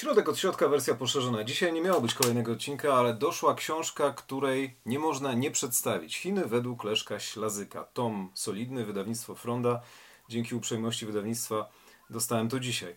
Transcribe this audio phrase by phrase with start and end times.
[0.00, 1.44] Środek od środka, wersja poszerzona.
[1.44, 6.16] Dzisiaj nie miało być kolejnego odcinka, ale doszła książka, której nie można nie przedstawić.
[6.16, 7.84] Chiny według Leszka Ślazyka.
[7.84, 9.80] Tom solidny, wydawnictwo Fronda.
[10.28, 11.68] Dzięki uprzejmości wydawnictwa
[12.10, 12.96] dostałem to dzisiaj.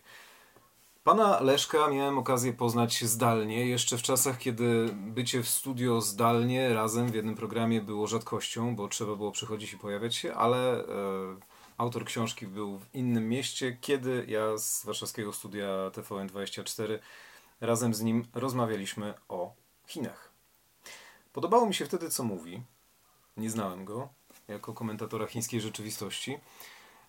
[1.02, 7.08] Pana Leszka miałem okazję poznać zdalnie, jeszcze w czasach, kiedy bycie w studio zdalnie razem
[7.08, 10.84] w jednym programie było rzadkością, bo trzeba było przychodzić i pojawiać się, ale e,
[11.78, 16.98] autor książki był w innym mieście, kiedy ja z warszawskiego studia TVN24
[17.60, 19.52] razem z nim rozmawialiśmy o
[19.86, 20.32] Chinach.
[21.32, 22.62] Podobało mi się wtedy, co mówi.
[23.36, 24.08] Nie znałem go
[24.48, 26.38] jako komentatora chińskiej rzeczywistości.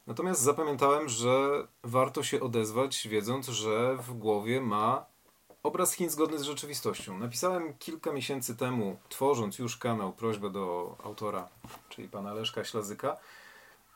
[0.08, 5.06] Natomiast zapamiętałem, że warto się odezwać, wiedząc, że w głowie ma
[5.64, 7.18] obraz Chin zgodny z rzeczywistością.
[7.18, 11.50] Napisałem kilka miesięcy temu, tworząc już kanał, prośbę do autora,
[11.90, 13.18] czyli pana Leszka Ślazyka,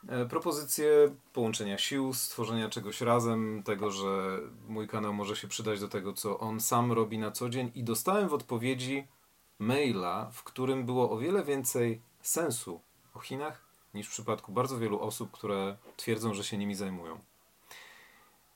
[0.08, 5.88] e, propozycję połączenia sił, stworzenia czegoś razem, tego, że mój kanał może się przydać do
[5.88, 7.70] tego, co on sam robi na co dzień.
[7.74, 9.06] I dostałem w odpowiedzi
[9.58, 12.80] maila, w którym było o wiele więcej sensu
[13.14, 17.20] o Chinach niż w przypadku bardzo wielu osób, które twierdzą, że się nimi zajmują.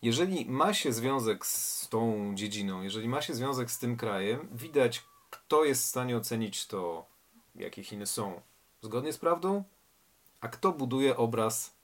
[0.03, 5.05] Jeżeli ma się związek z tą dziedziną, jeżeli ma się związek z tym krajem, widać,
[5.31, 7.07] kto jest w stanie ocenić to,
[7.55, 8.41] jakie Chiny są.
[8.83, 9.65] Zgodnie z prawdą,
[10.45, 11.75] a kto buduje obraz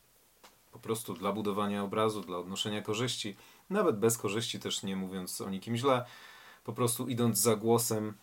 [0.73, 3.37] po prostu dla budowania obrazu, dla odnoszenia korzyści,
[3.71, 6.05] nawet bez korzyści, też nie mówiąc o nikim źle,
[6.65, 8.15] po prostu idąc za głosem,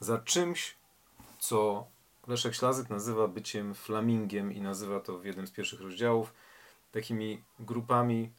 [0.00, 0.76] za czymś,
[1.38, 1.86] co
[2.26, 6.34] Leszek Ślazyk nazywa byciem flamingiem i nazywa to w jednym z pierwszych rozdziałów
[6.92, 8.32] takimi grupami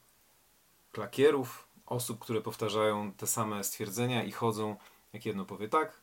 [0.92, 4.76] klakierów, osób, które powtarzają te same stwierdzenia i chodzą,
[5.14, 6.02] jak jedno powie tak,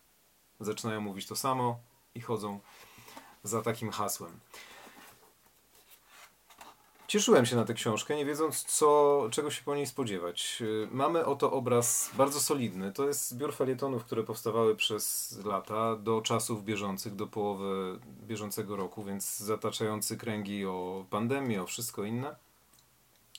[0.60, 1.78] zaczynają mówić to samo
[2.14, 2.60] i chodzą
[3.42, 4.40] za takim hasłem.
[7.12, 10.62] Cieszyłem się na tę książkę, nie wiedząc, co, czego się po niej spodziewać.
[10.90, 12.92] Mamy oto obraz bardzo solidny.
[12.92, 19.04] To jest zbiór felietonów, które powstawały przez lata, do czasów bieżących, do połowy bieżącego roku,
[19.04, 22.36] więc zataczający kręgi o pandemię, o wszystko inne.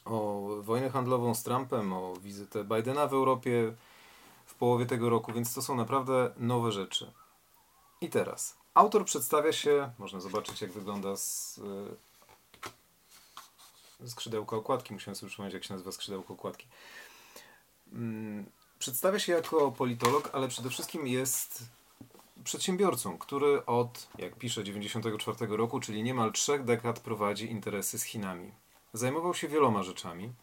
[0.06, 3.74] O wojnę handlową z Trumpem, o wizytę Bidena w Europie
[4.46, 7.12] w połowie tego roku, więc to są naprawdę nowe rzeczy.
[8.02, 8.58] I teraz.
[8.74, 11.60] Autor przedstawia się, można zobaczyć jak wygląda z
[14.08, 14.94] skrzydełko okładki.
[14.94, 16.68] Musiałem sobie przypomnieć, jak się nazywa skrzydełko okładki.
[17.94, 18.46] Mm,
[18.80, 21.64] przedstawia się jako politolog, ale przede wszystkim jest
[22.44, 28.52] przedsiębiorcą, który od, jak pisze, 94 roku, czyli niemal trzech dekad prowadzi interesy z Chinami.
[28.94, 30.34] Zajmował się wieloma rzeczami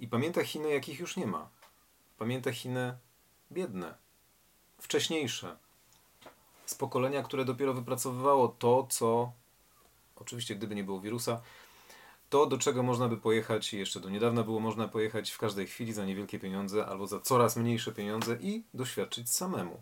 [0.00, 1.48] i pamięta Chiny, jakich już nie ma.
[2.18, 2.96] Pamięta Chiny
[3.52, 3.94] biedne,
[4.78, 5.56] wcześniejsze,
[6.66, 9.32] z pokolenia, które dopiero wypracowywało to, co,
[10.16, 11.40] oczywiście gdyby nie było wirusa,
[12.36, 15.92] to, do czego można by pojechać, jeszcze do niedawna było można pojechać w każdej chwili
[15.92, 19.80] za niewielkie pieniądze albo za coraz mniejsze pieniądze i doświadczyć samemu.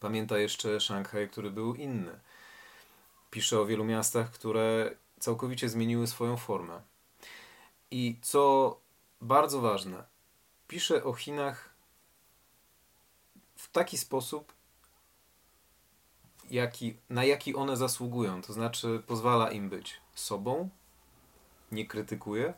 [0.00, 2.20] Pamięta jeszcze Szanghaj, który był inny.
[3.30, 6.80] Pisze o wielu miastach, które całkowicie zmieniły swoją formę.
[7.90, 8.76] I co
[9.20, 10.04] bardzo ważne,
[10.68, 11.74] pisze o Chinach
[13.56, 14.52] w taki sposób,
[16.50, 18.42] jaki, na jaki one zasługują.
[18.42, 20.70] To znaczy, pozwala im być sobą,
[21.72, 22.54] nie krytykuje,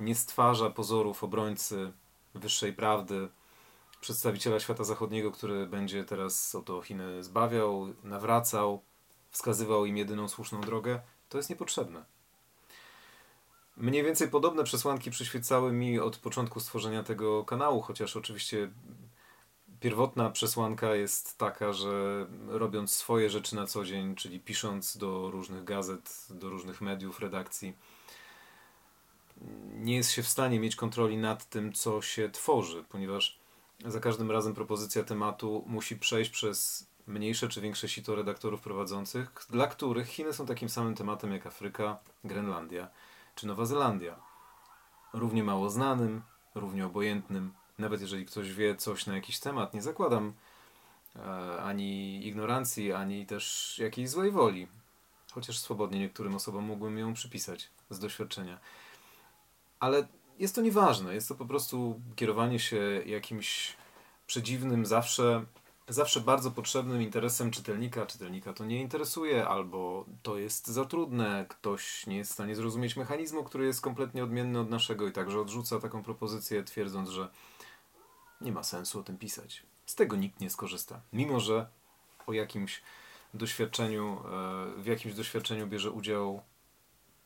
[0.00, 1.92] nie stwarza pozorów obrońcy
[2.34, 3.28] wyższej prawdy,
[4.00, 8.82] przedstawiciela świata zachodniego, który będzie teraz oto Chiny zbawiał, nawracał,
[9.30, 12.04] wskazywał im jedyną słuszną drogę, to jest niepotrzebne.
[13.76, 18.70] Mniej więcej podobne przesłanki przyświecały mi od początku stworzenia tego kanału, chociaż oczywiście
[19.80, 25.64] pierwotna przesłanka jest taka, że robiąc swoje rzeczy na co dzień, czyli pisząc do różnych
[25.64, 27.74] gazet, do różnych mediów, redakcji,
[29.74, 33.38] nie jest się w stanie mieć kontroli nad tym, co się tworzy, ponieważ
[33.84, 39.66] za każdym razem propozycja tematu musi przejść przez mniejsze czy większe sito redaktorów prowadzących, dla
[39.66, 42.88] których Chiny są takim samym tematem jak Afryka, Grenlandia
[43.34, 44.16] czy Nowa Zelandia.
[45.12, 46.22] Równie mało znanym,
[46.54, 50.32] równie obojętnym, nawet jeżeli ktoś wie coś na jakiś temat, nie zakładam
[51.16, 51.20] e,
[51.62, 54.68] ani ignorancji, ani też jakiejś złej woli.
[55.32, 58.58] Chociaż swobodnie niektórym osobom mógłbym ją przypisać z doświadczenia.
[59.80, 60.06] Ale
[60.38, 61.14] jest to nieważne.
[61.14, 63.76] Jest to po prostu kierowanie się jakimś
[64.26, 65.44] przedziwnym, zawsze,
[65.88, 68.06] zawsze bardzo potrzebnym interesem czytelnika.
[68.06, 72.96] Czytelnika to nie interesuje, albo to jest za trudne, ktoś nie jest w stanie zrozumieć
[72.96, 77.28] mechanizmu, który jest kompletnie odmienny od naszego i także odrzuca taką propozycję, twierdząc, że
[78.40, 79.62] nie ma sensu o tym pisać.
[79.86, 81.00] Z tego nikt nie skorzysta.
[81.12, 81.68] Mimo, że
[82.26, 82.82] o jakimś
[83.34, 84.22] doświadczeniu,
[84.76, 86.42] e, w jakimś doświadczeniu bierze udział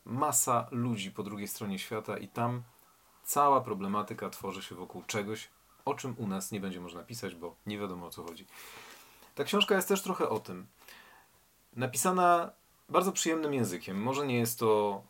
[0.04, 2.62] masa ludzi po drugiej stronie świata i tam
[3.24, 5.48] cała problematyka tworzy się wokół czegoś,
[5.84, 8.46] o czym u nas nie będzie można pisać, bo nie wiadomo o co chodzi.
[9.34, 10.66] Ta książka jest też trochę o tym.
[11.76, 12.50] Napisana
[12.88, 14.02] bardzo przyjemnym językiem.
[14.02, 15.02] Może nie jest to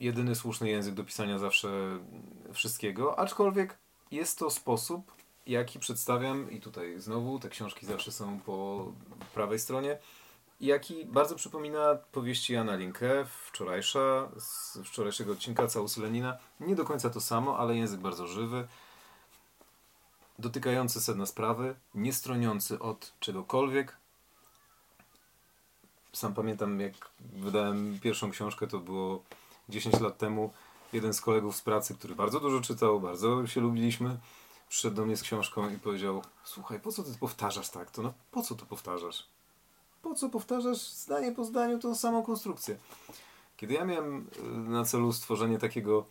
[0.00, 1.98] jedyny słuszny język do pisania zawsze
[2.52, 3.78] wszystkiego, aczkolwiek
[4.12, 5.12] jest to sposób,
[5.46, 8.86] jaki przedstawiam, i tutaj znowu te książki zawsze są po
[9.34, 9.98] prawej stronie,
[10.60, 16.38] jaki bardzo przypomina powieści Jana Linkę, wczorajsza, z wczorajszego odcinka Całus Lenina.
[16.60, 18.68] Nie do końca to samo, ale język bardzo żywy,
[20.38, 23.96] dotykający sedna sprawy, nie stroniący od czegokolwiek.
[26.12, 29.22] Sam pamiętam, jak wydałem pierwszą książkę, to było
[29.68, 30.52] 10 lat temu.
[30.92, 34.18] Jeden z kolegów z pracy, który bardzo dużo czytał, bardzo się lubiliśmy,
[34.68, 37.90] przyszedł do mnie z książką i powiedział: Słuchaj, po co ty powtarzasz tak?
[37.90, 39.26] To no, po co to powtarzasz?
[40.02, 42.76] Po co powtarzasz zdanie po zdaniu tą samą konstrukcję?
[43.56, 46.04] Kiedy ja miałem y, na celu stworzenie takiego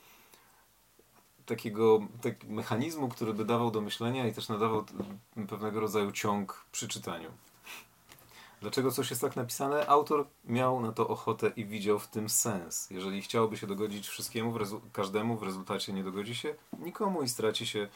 [1.46, 4.86] takiego tak, mechanizmu, który by dawał do myślenia i też nadawał
[5.50, 7.32] pewnego rodzaju ciąg przy czytaniu.
[8.62, 9.88] Dlaczego coś jest tak napisane?
[9.88, 12.90] Autor miał na to ochotę i widział w tym sens.
[12.90, 17.68] Jeżeli chciałoby się dogodzić wszystkiemu, w każdemu w rezultacie nie dogodzi się nikomu i straci
[17.68, 17.88] się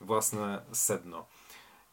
[0.00, 1.26] własne sedno.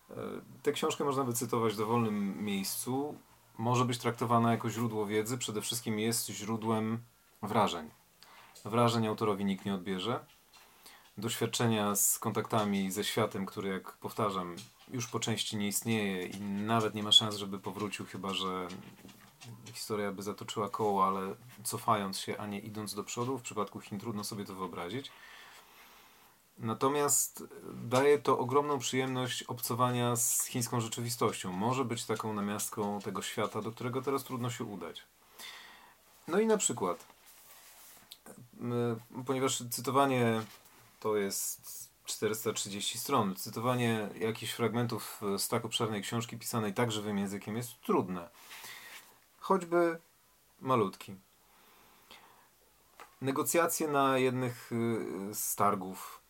[0.09, 0.15] E,
[0.63, 3.17] tę książkę można wycytować w dowolnym miejscu.
[3.57, 5.37] Może być traktowana jako źródło wiedzy.
[5.37, 6.99] Przede wszystkim jest źródłem
[7.41, 7.89] wrażeń.
[8.65, 10.25] Wrażeń autorowi nikt nie odbierze.
[11.17, 14.55] Doświadczenia z kontaktami ze światem, który, jak powtarzam,
[14.91, 18.67] już po części nie istnieje i nawet nie ma szans, żeby powrócił, chyba że
[19.73, 23.37] historia by zatoczyła koło, ale cofając się, a nie idąc do przodu.
[23.37, 25.11] W przypadku Chin trudno sobie to wyobrazić.
[26.57, 27.43] Natomiast
[27.73, 31.51] daje to ogromną przyjemność obcowania z chińską rzeczywistością.
[31.51, 35.03] Może być taką namiastką tego świata, do którego teraz trudno się udać.
[36.27, 37.05] No i na przykład,
[39.25, 40.41] ponieważ cytowanie
[40.99, 47.57] to jest 430 stron, cytowanie jakichś fragmentów z tak obszernej książki pisanej tak żywym językiem
[47.57, 48.29] jest trudne.
[49.39, 49.99] Choćby
[50.61, 51.15] malutki.
[53.21, 56.21] Negocjacje na jednych y, z targów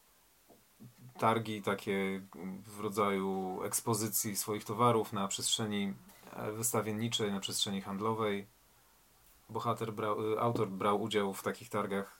[1.18, 2.22] targi takie
[2.66, 5.94] w rodzaju ekspozycji swoich towarów na przestrzeni
[6.33, 8.48] e, wystawienniczej, na przestrzeni handlowej.
[9.50, 12.18] Bohater brał, e, autor brał udział w takich targach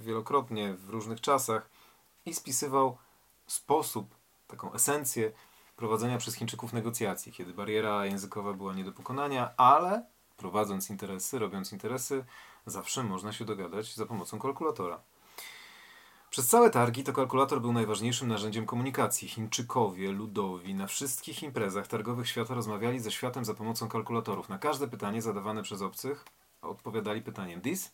[0.00, 1.70] wielokrotnie, w różnych czasach
[2.26, 2.98] i spisywał
[3.46, 4.14] sposób,
[4.46, 5.32] taką esencję
[5.76, 10.04] prowadzenia przez Chińczyków negocjacji, kiedy bariera językowa była nie do pokonania, ale
[10.36, 12.24] prowadząc interesy, robiąc interesy,
[12.66, 15.00] zawsze można się dogadać za pomocą kalkulatora.
[16.30, 19.28] Przez całe targi to kalkulator był najważniejszym narzędziem komunikacji.
[19.28, 24.48] Chińczykowie, ludowi, na wszystkich imprezach targowych świata rozmawiali ze światem za pomocą kalkulatorów.
[24.48, 26.24] Na każde pytanie zadawane przez obcych
[26.62, 27.92] odpowiadali pytaniem this,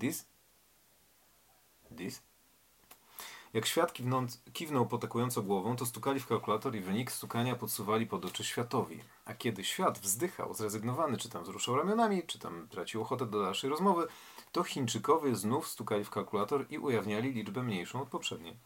[0.00, 0.26] this,
[1.96, 2.29] this.
[3.52, 8.24] Jak świat kiwnąc, kiwnął potakująco głową, to stukali w kalkulator i wynik stukania podsuwali pod
[8.24, 9.00] oczy światowi.
[9.24, 13.70] A kiedy świat wzdychał, zrezygnowany, czy tam wzruszał ramionami, czy tam tracił ochotę do dalszej
[13.70, 14.06] rozmowy,
[14.52, 18.56] to Chińczykowie znów stukali w kalkulator i ujawniali liczbę mniejszą od poprzedniej.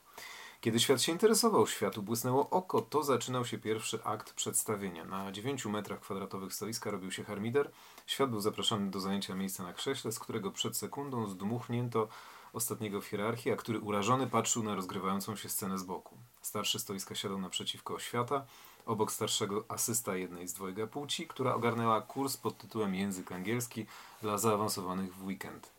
[0.60, 5.04] Kiedy świat się interesował, światu błysnęło oko, to zaczynał się pierwszy akt przedstawienia.
[5.04, 7.70] Na 9 metrach kwadratowych stoiska robił się harmider.
[8.06, 12.08] Świat był zapraszany do zajęcia miejsca na krześle, z którego przed sekundą zdmuchnięto
[12.54, 16.18] ostatniego w hierarchii, a który urażony patrzył na rozgrywającą się scenę z boku.
[16.42, 18.46] Starszy stoiska siadał naprzeciwko świata,
[18.86, 23.86] obok starszego asysta jednej z dwojga płci, która ogarnęła kurs pod tytułem Język angielski
[24.22, 25.70] dla zaawansowanych w weekend.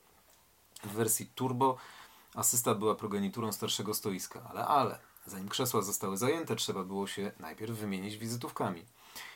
[0.84, 1.78] W wersji turbo
[2.36, 7.78] asysta była progeniturą starszego stoiska, ale ale, zanim krzesła zostały zajęte, trzeba było się najpierw
[7.78, 8.86] wymienić wizytówkami.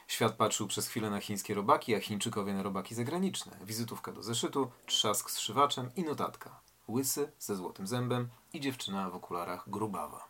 [0.07, 3.57] Świat patrzył przez chwilę na chińskie robaki, a Chińczykowie na robaki zagraniczne.
[3.61, 6.68] Wizytówka do zeszytu, trzask z szywaczem i notatka.
[6.89, 10.27] Łysy, ze złotym zębem i dziewczyna w okularach grubawa.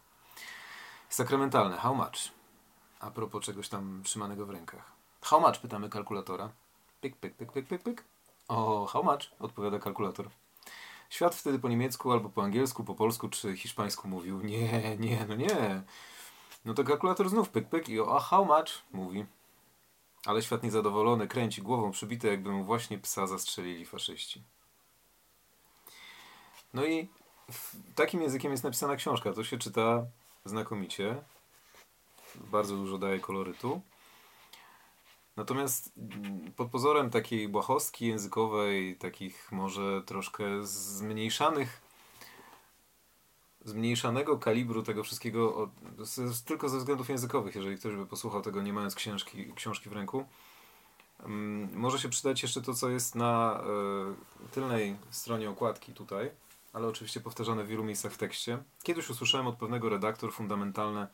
[1.10, 2.32] Sakramentalne, how much?
[3.00, 4.92] A propos czegoś tam trzymanego w rękach.
[5.22, 5.60] How much?
[5.60, 6.50] Pytamy kalkulatora.
[7.02, 8.04] Pyk, pyk, pyk, pyk, pyk, pyk.
[8.48, 9.32] O, how much?
[9.40, 10.30] Odpowiada kalkulator.
[11.10, 15.36] Świat wtedy po niemiecku albo po angielsku, po polsku czy hiszpańsku mówił nie, nie, no
[15.36, 15.84] nie.
[16.66, 18.84] No to kalkulator znów pyk, pyk i o, a how much?
[18.92, 19.26] Mówi.
[20.26, 24.44] Ale świat niezadowolony kręci głową przybity, jakby mu właśnie psa zastrzelili faszyści.
[26.74, 27.08] No i
[27.96, 29.34] takim językiem jest napisana książka.
[29.34, 30.06] To się czyta
[30.46, 31.16] znakomicie.
[32.36, 33.82] Bardzo dużo daje kolorytu.
[35.36, 35.94] Natomiast
[36.56, 41.82] pod pozorem takiej błahostki językowej, takich może troszkę zmniejszanych,
[43.66, 45.70] zmniejszanego kalibru tego wszystkiego,
[46.46, 50.26] tylko ze względów językowych, jeżeli ktoś by posłuchał tego nie mając książki, książki w ręku,
[51.74, 53.64] może się przydać jeszcze to, co jest na
[54.50, 56.32] e, tylnej stronie okładki tutaj.
[56.74, 58.64] Ale oczywiście powtarzane w wielu miejscach w tekście.
[58.84, 61.08] Kiedyś usłyszałem od pewnego redaktor fundamentalne,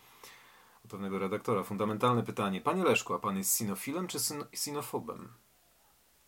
[0.86, 2.62] od pewnego redaktora fundamentalne pytanie.
[2.62, 5.34] Panie Leszku, a pan jest sinofilem czy syn sinofobem?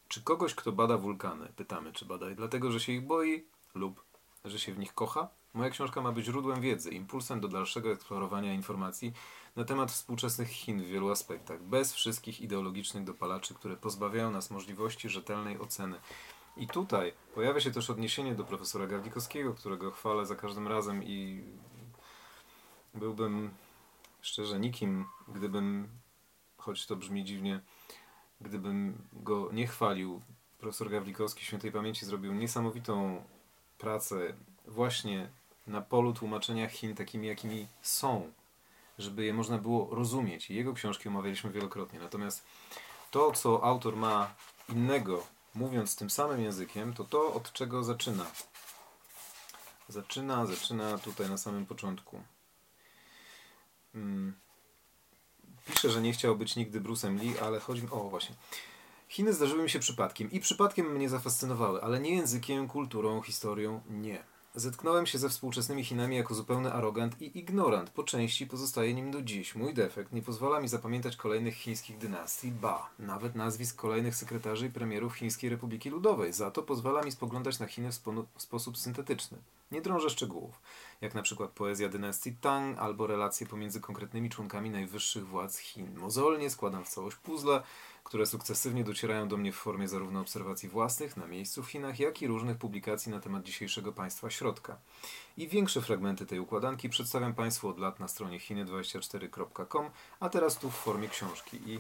[0.07, 4.07] Czy kogoś, kto bada wulkany, pytamy, czy bada dlatego, że się ich boi lub
[4.45, 5.29] że się w nich kocha?
[5.53, 9.13] Moja książka ma być źródłem wiedzy, impulsem do dalszego eksplorowania informacji
[9.55, 15.09] na temat współczesnych Chin w wielu aspektach, bez wszystkich ideologicznych dopalaczy, które pozbawiają nas możliwości
[15.09, 15.99] rzetelnej oceny.
[16.57, 21.43] I tutaj pojawia się też odniesienie do profesora Gawlikowskiego, którego chwalę za każdym razem i
[22.93, 23.49] byłbym
[24.21, 25.87] szczerze nikim, gdybym,
[26.57, 27.59] choć to brzmi dziwnie,
[28.41, 30.21] gdybym go nie chwalił.
[30.59, 33.23] Profesor Gawlikowski świętej pamięci zrobił niesamowitą
[33.77, 34.33] pracę
[34.65, 35.29] właśnie
[35.67, 38.31] na polu tłumaczenia Chin takimi, jakimi są,
[38.97, 40.49] żeby je można było rozumieć.
[40.49, 41.99] Jego książki omawialiśmy wielokrotnie.
[41.99, 42.45] Natomiast
[43.11, 44.33] to, co autor ma
[44.69, 48.25] innego, mówiąc tym samym językiem, to to, od czego zaczyna.
[49.89, 52.21] Zaczyna, zaczyna tutaj na samym początku.
[53.93, 54.33] Hmm.
[55.65, 57.89] Pisze, że nie chciał być nigdy Bruce'em Lee, ale chodzi mi...
[57.91, 58.35] O, właśnie.
[59.07, 64.23] Chiny zdarzyły mi się przypadkiem i przypadkiem mnie zafascynowały, ale nie językiem, kulturą, historią, nie.
[64.57, 67.89] Zetknąłem się ze współczesnymi Chinami jako zupełny arogant i ignorant.
[67.89, 69.55] Po części pozostaje nim do dziś.
[69.55, 74.69] Mój defekt nie pozwala mi zapamiętać kolejnych chińskich dynastii, ba, nawet nazwisk kolejnych sekretarzy i
[74.69, 76.33] premierów Chińskiej Republiki Ludowej.
[76.33, 77.99] Za to pozwala mi spoglądać na Chiny w,
[78.35, 79.37] w sposób syntetyczny.
[79.71, 80.61] Nie drążę szczegółów,
[81.01, 85.97] jak na przykład poezja dynastii Tang albo relacje pomiędzy konkretnymi członkami najwyższych władz Chin.
[85.99, 87.61] Mozolnie składam w całość puzzle,
[88.03, 92.21] które sukcesywnie docierają do mnie w formie zarówno obserwacji własnych na miejscu w Chinach, jak
[92.21, 94.77] i różnych publikacji na temat dzisiejszego państwa środka.
[95.37, 100.71] I większe fragmenty tej układanki przedstawiam Państwu od lat na stronie chiny24.com, a teraz tu
[100.71, 101.59] w formie książki.
[101.65, 101.79] I,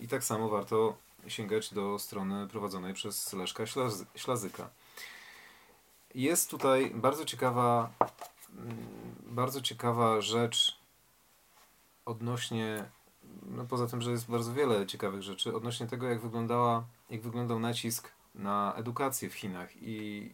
[0.00, 0.96] I tak samo warto
[1.28, 4.70] sięgać do strony prowadzonej przez Leszka Ślaz Ślazyka.
[6.14, 7.90] Jest tutaj bardzo ciekawa,
[8.58, 8.86] mm,
[9.26, 10.78] bardzo ciekawa rzecz
[12.04, 12.84] odnośnie
[13.46, 17.60] no poza tym, że jest bardzo wiele ciekawych rzeczy odnośnie tego, jak, wyglądała, jak wyglądał
[17.60, 19.70] nacisk na edukację w Chinach.
[19.82, 20.30] I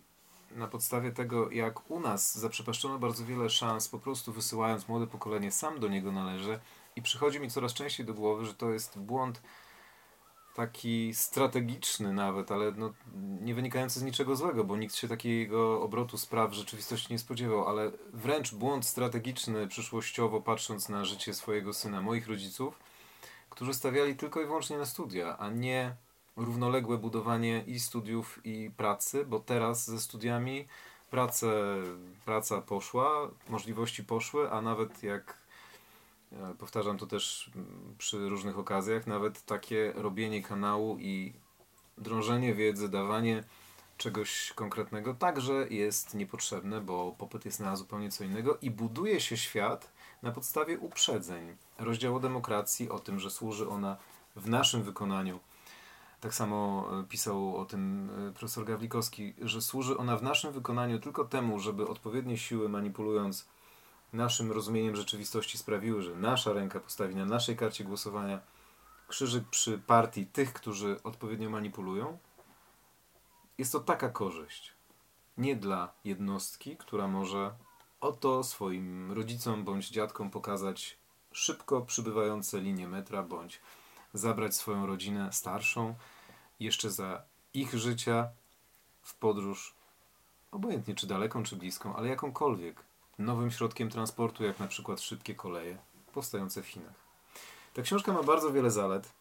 [0.50, 5.52] na podstawie tego, jak u nas zaprzepaszczono bardzo wiele szans, po prostu wysyłając młode pokolenie,
[5.52, 6.60] sam do niego należy.
[6.96, 9.42] I przychodzi mi coraz częściej do głowy, że to jest błąd
[10.54, 12.92] taki strategiczny nawet, ale no,
[13.40, 17.68] nie wynikający z niczego złego, bo nikt się takiego obrotu spraw w rzeczywistości nie spodziewał,
[17.68, 22.78] ale wręcz błąd strategiczny przyszłościowo, patrząc na życie swojego syna, moich rodziców,
[23.50, 25.96] którzy stawiali tylko i wyłącznie na studia, a nie
[26.36, 30.66] równoległe budowanie i studiów, i pracy, bo teraz ze studiami
[31.10, 31.76] pracę,
[32.24, 35.43] praca poszła, możliwości poszły, a nawet jak
[36.58, 37.50] powtarzam to też
[37.98, 41.32] przy różnych okazjach, nawet takie robienie kanału i
[41.98, 43.44] drążenie wiedzy, dawanie
[43.96, 49.36] czegoś konkretnego także jest niepotrzebne, bo popyt jest na zupełnie co innego i buduje się
[49.36, 51.56] świat na podstawie uprzedzeń.
[51.78, 53.96] Rozdział o demokracji, o tym, że służy ona
[54.36, 55.40] w naszym wykonaniu.
[56.20, 60.98] Tak samo e, pisał o tym e, profesor Gawlikowski, że służy ona w naszym wykonaniu
[60.98, 63.48] tylko temu, żeby odpowiednie siły manipulując
[64.14, 68.40] naszym rozumieniem rzeczywistości sprawiły, że nasza ręka postawi na naszej karcie głosowania
[69.08, 72.18] krzyżyk przy partii tych, którzy odpowiednio manipulują.
[73.58, 74.72] Jest to taka korzyść.
[75.38, 77.54] Nie dla jednostki, która może
[78.00, 80.98] oto swoim rodzicom bądź dziadkom pokazać
[81.32, 83.60] szybko przybywające linie metra, bądź
[84.14, 85.94] zabrać swoją rodzinę starszą
[86.60, 87.22] jeszcze za
[87.54, 88.28] ich życia
[89.02, 89.74] w podróż,
[90.52, 92.84] obojętnie czy daleką, czy bliską, ale jakąkolwiek,
[93.18, 95.78] nowym środkiem transportu, jak na przykład szybkie koleje
[96.12, 96.94] powstające w Chinach.
[97.74, 99.12] Ta książka ma bardzo wiele zalet.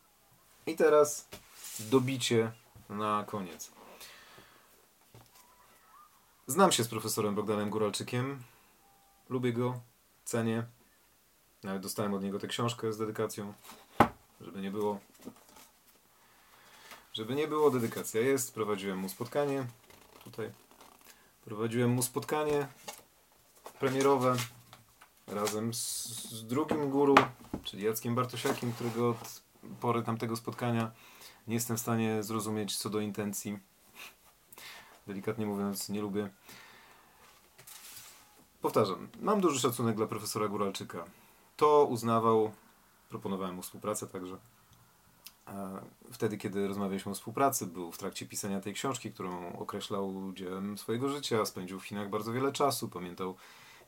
[0.66, 1.28] I teraz
[1.80, 2.52] dobicie
[2.90, 3.72] na koniec.
[6.48, 8.44] Znam się z profesorem Bogdanem Góralczykiem.
[9.30, 9.80] Lubię go,
[10.26, 10.64] cenię.
[11.64, 13.54] Nawet dostałem od niego tę książkę z dedykacją,
[14.42, 15.00] żeby nie było.
[17.14, 18.54] Żeby nie było, dedykacja jest.
[18.54, 19.66] Prowadziłem mu spotkanie.
[20.24, 20.52] Tutaj.
[21.46, 22.68] Prowadziłem mu spotkanie
[23.84, 24.36] premierowe
[25.28, 27.16] razem z, z drugim guru,
[27.64, 29.42] czyli Jackiem Bartosiakiem, którego od
[29.80, 30.92] pory tamtego spotkania
[31.48, 33.60] nie jestem w stanie zrozumieć co do intencji.
[35.08, 36.30] Delikatnie mówiąc, nie lubię.
[38.62, 41.06] Powtarzam, mam duży szacunek dla profesora Góralczyka.
[41.58, 42.52] To uznawał,
[43.10, 44.38] proponowałem mu współpracę także.
[46.12, 51.10] Wtedy, kiedy rozmawialiśmy o współpracy, był w trakcie pisania tej książki, którą określał dziełem swojego
[51.10, 51.46] życia.
[51.46, 53.36] Spędził w Chinach bardzo wiele czasu, pamiętał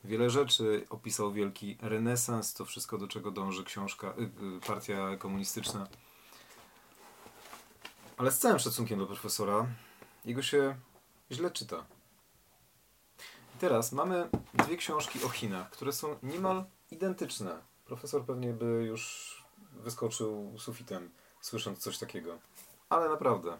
[0.06, 5.86] wiele rzeczy, opisał wielki renesans, to wszystko, do czego dąży książka, y, y, partia komunistyczna.
[8.16, 9.66] Ale z całym szacunkiem do profesora,
[10.24, 10.76] jego się
[11.32, 11.86] źle czyta.
[13.60, 17.62] Teraz mamy dwie książki o Chinach, które są niemal identyczne.
[17.84, 19.34] Profesor pewnie by już
[19.72, 21.10] wyskoczył sufitem,
[21.40, 22.38] słysząc coś takiego.
[22.88, 23.58] Ale naprawdę.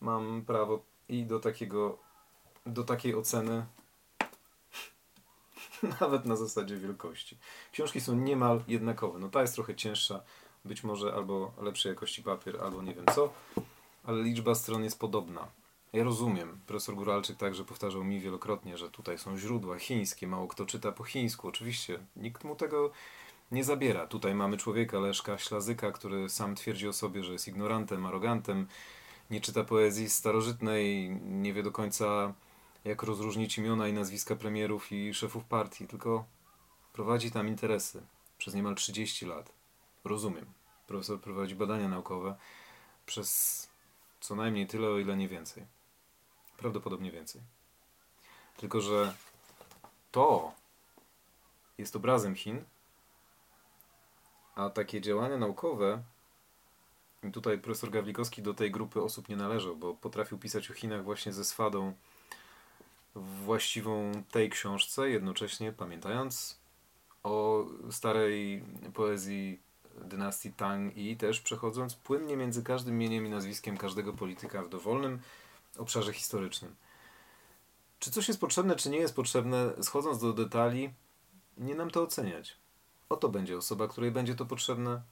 [0.00, 1.98] Mam prawo i do takiego,
[2.66, 3.66] do takiej oceny,
[6.00, 7.38] nawet na zasadzie wielkości.
[7.72, 9.18] Książki są niemal jednakowe.
[9.18, 10.20] No ta jest trochę cięższa,
[10.64, 13.32] być może albo lepszej jakości papier, albo nie wiem co,
[14.04, 15.48] ale liczba stron jest podobna.
[15.92, 20.66] Ja rozumiem, profesor Góralczyk także powtarzał mi wielokrotnie, że tutaj są źródła chińskie, mało kto
[20.66, 21.48] czyta po chińsku.
[21.48, 22.90] Oczywiście, nikt mu tego
[23.52, 24.06] nie zabiera.
[24.06, 28.66] Tutaj mamy człowieka, Leszka Ślazyka, który sam twierdzi o sobie, że jest ignorantem, arogantem,
[29.30, 32.34] nie czyta poezji starożytnej, nie wie do końca
[32.84, 36.24] jak rozróżnić imiona i nazwiska premierów i szefów partii, tylko
[36.92, 38.02] prowadzi tam interesy
[38.38, 39.52] przez niemal 30 lat.
[40.04, 40.46] Rozumiem.
[40.86, 42.36] Profesor prowadzi badania naukowe
[43.06, 43.68] przez
[44.20, 45.66] co najmniej tyle, o ile nie więcej.
[46.56, 47.40] Prawdopodobnie więcej.
[48.56, 49.14] Tylko, że
[50.12, 50.52] to
[51.78, 52.64] jest obrazem Chin,
[54.54, 56.02] a takie działania naukowe,
[57.22, 61.04] i tutaj profesor Gawlikowski do tej grupy osób nie należał, bo potrafił pisać o Chinach
[61.04, 61.94] właśnie ze swadą
[63.14, 66.58] właściwą tej książce, jednocześnie pamiętając
[67.22, 68.64] o starej
[68.94, 69.60] poezji
[70.04, 75.20] dynastii Tang i też przechodząc płynnie między każdym imieniem i nazwiskiem każdego polityka w dowolnym
[75.78, 76.74] obszarze historycznym.
[77.98, 80.90] Czy coś jest potrzebne, czy nie jest potrzebne, schodząc do detali,
[81.58, 82.56] nie nam to oceniać.
[83.08, 85.02] Oto będzie osoba, której będzie to potrzebne,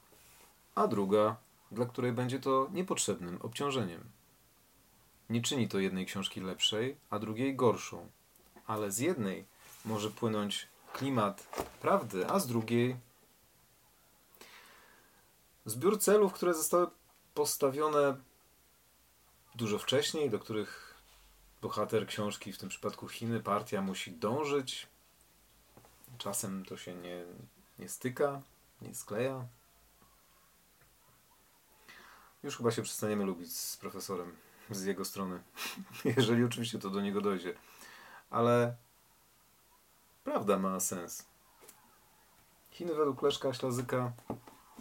[0.75, 1.37] a druga,
[1.73, 4.20] dla której będzie to niepotrzebnym obciążeniem.
[5.31, 8.11] Nie czyni to jednej książki lepszej, a drugiej gorszą,
[8.67, 9.45] ale z jednej
[9.85, 12.97] może płynąć klimat prawdy, a z drugiej
[15.65, 16.87] zbiór celów, które zostały
[17.35, 18.17] postawione
[19.55, 20.95] dużo wcześniej, do których
[21.63, 24.87] bohater książki, w tym przypadku Chiny, partia musi dążyć.
[26.19, 27.25] Czasem to się nie,
[27.79, 28.43] nie styka,
[28.83, 29.47] nie skleja.
[32.43, 34.37] Już chyba się przestaniemy lubić z profesorem,
[34.71, 35.43] z jego strony.
[36.17, 37.55] Jeżeli oczywiście to do niego dojdzie.
[38.31, 38.77] Ale
[40.25, 41.27] prawda ma sens.
[42.71, 44.13] Chiny według Leszka Ślazyka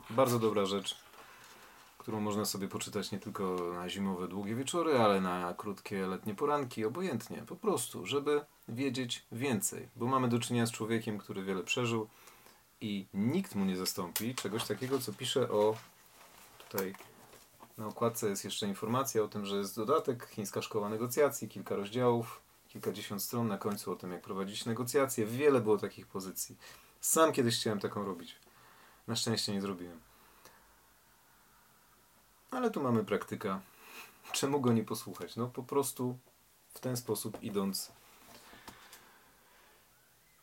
[0.10, 0.97] bardzo dobra rzecz,
[1.97, 6.86] którą można sobie poczytać nie tylko na zimowe długie wieczory, ale na krótkie letnie poranki,
[6.86, 12.08] obojętnie, po prostu, żeby wiedzieć więcej, bo mamy do czynienia z człowiekiem, który wiele przeżył
[12.82, 15.75] i nikt mu nie zastąpi czegoś takiego, co pisze o
[16.60, 16.95] tutaj
[17.80, 22.42] na okładce jest jeszcze informacja o tym, że jest dodatek Chińska Szkoła Negocjacji, kilka rozdziałów,
[22.68, 25.26] kilkadziesiąt stron na końcu o tym, jak prowadzić negocjacje.
[25.26, 26.58] Wiele było takich pozycji.
[27.02, 28.36] Sam kiedyś chciałem taką robić.
[29.08, 30.00] Na szczęście nie zrobiłem.
[32.52, 33.62] Ale tu mamy praktyka.
[34.32, 35.36] Czemu go nie posłuchać?
[35.36, 36.18] No po prostu
[36.74, 37.92] w ten sposób idąc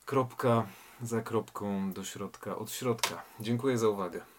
[0.06, 0.66] kropka
[1.02, 3.22] za kropką do środka, od środka.
[3.40, 4.35] Dziękuję za uwagę.